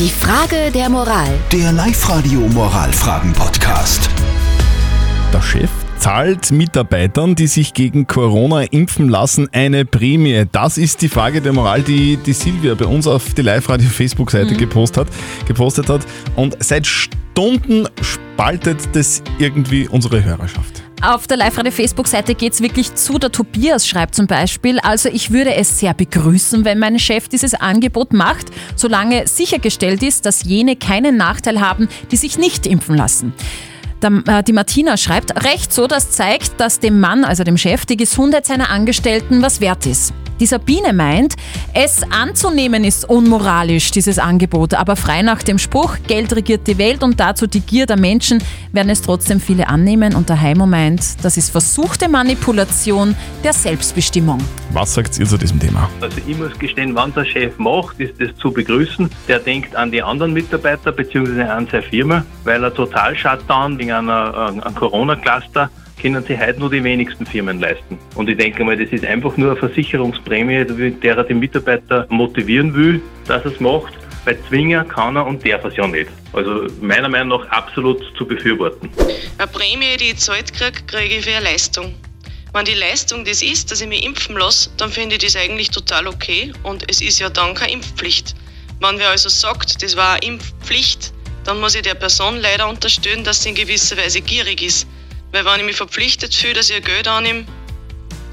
[0.00, 1.28] Die Frage der Moral.
[1.52, 4.08] Der Live-Radio Moralfragen-Podcast.
[5.30, 5.68] Der Chef
[5.98, 10.46] zahlt Mitarbeitern, die sich gegen Corona impfen lassen, eine Prämie.
[10.50, 15.06] Das ist die Frage der Moral, die die Silvia bei uns auf die Live-Radio-Facebook-Seite gepostet,
[15.06, 16.00] hat, gepostet hat.
[16.34, 20.79] Und seit Stunden spaltet das irgendwie unsere Hörerschaft.
[21.02, 23.18] Auf der Live-Radio-Facebook-Seite geht es wirklich zu.
[23.18, 27.54] Der Tobias schreibt zum Beispiel, also ich würde es sehr begrüßen, wenn mein Chef dieses
[27.54, 33.32] Angebot macht, solange sichergestellt ist, dass jene keinen Nachteil haben, die sich nicht impfen lassen.
[34.02, 37.96] Äh, die Martina schreibt, recht so, das zeigt, dass dem Mann, also dem Chef, die
[37.96, 40.12] Gesundheit seiner Angestellten was wert ist.
[40.38, 41.34] Die Sabine meint,
[41.74, 47.02] es anzunehmen ist unmoralisch, dieses Angebot, aber frei nach dem Spruch, Geld regiert die Welt
[47.02, 51.00] und dazu die Gier der Menschen, werden es trotzdem viele annehmen und der Heimo meint,
[51.22, 54.40] das ist versuchte Manipulation der Selbstbestimmung.
[54.72, 55.88] Was sagt ihr zu diesem Thema?
[56.00, 59.08] Also ich muss gestehen, wenn der Chef macht, ist das zu begrüßen.
[59.28, 61.42] Der denkt an die anderen Mitarbeiter bzw.
[61.42, 66.58] an seine Firma, weil er total Shutdown wegen einer, äh, einem Corona-Cluster können sich heute
[66.58, 67.98] nur die wenigsten Firmen leisten.
[68.14, 72.74] Und ich denke mal, das ist einfach nur eine Versicherungsprämie, mit der er Mitarbeiter motivieren
[72.74, 73.92] will, dass er es macht.
[74.24, 76.10] Weil zwingen kann er und darf es ja nicht.
[76.32, 78.90] Also meiner Meinung nach absolut zu befürworten.
[79.38, 81.94] Eine Prämie, die ich gezahlt kriege, kriege ich für eine Leistung.
[82.52, 85.70] Wenn die Leistung das ist, dass ich mich impfen lasse, dann finde ich das eigentlich
[85.70, 88.34] total okay und es ist ja dann keine Impfpflicht.
[88.80, 91.12] Wenn wer also sagt, das war eine Impfpflicht,
[91.44, 94.86] dann muss ich der Person leider unterstellen, dass sie in gewisser Weise gierig ist.
[95.32, 97.44] Weil wenn ich mich verpflichtet fühle, dass ich ein Geld annehme,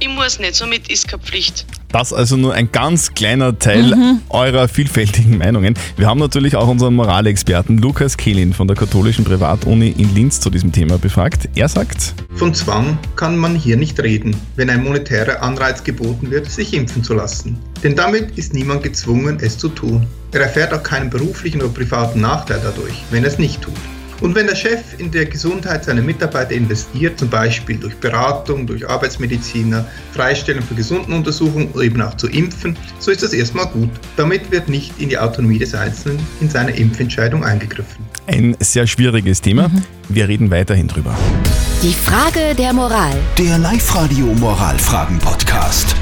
[0.00, 1.66] ich muss nicht, somit ist keine Pflicht.
[1.88, 3.94] Das also nur ein ganz kleiner Teil
[4.28, 5.74] eurer vielfältigen Meinungen.
[5.96, 10.50] Wir haben natürlich auch unseren Moralexperten Lukas Kehlin von der katholischen Privatuni in Linz zu
[10.50, 11.48] diesem Thema befragt.
[11.54, 16.50] Er sagt, Von Zwang kann man hier nicht reden, wenn ein monetärer Anreiz geboten wird,
[16.50, 17.56] sich impfen zu lassen.
[17.84, 20.04] Denn damit ist niemand gezwungen, es zu tun.
[20.32, 23.74] Er erfährt auch keinen beruflichen oder privaten Nachteil dadurch, wenn er es nicht tut.
[24.24, 28.88] Und wenn der Chef in der Gesundheit seiner Mitarbeiter investiert, zum Beispiel durch Beratung, durch
[28.88, 33.90] Arbeitsmediziner, Freistellung für Gesundenuntersuchungen oder eben auch zu impfen, so ist das erstmal gut.
[34.16, 38.02] Damit wird nicht in die Autonomie des Einzelnen in seiner Impfentscheidung eingegriffen.
[38.26, 39.70] ein sehr schwieriges Thema.
[40.08, 41.14] Wir reden weiterhin drüber.
[41.82, 43.12] Die Frage der Moral.
[43.36, 45.94] Der Live-Radio Moralfragen-Podcast.